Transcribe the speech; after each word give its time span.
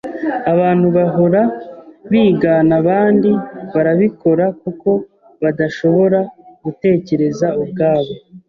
Abantu 0.53 0.87
bahora 0.97 1.41
bigana 2.11 2.73
abandi 2.81 3.29
barabikora 3.73 4.45
kuko 4.61 4.89
badashobora 5.43 6.19
gutekereza 6.63 7.47
ubwabo. 7.61 8.13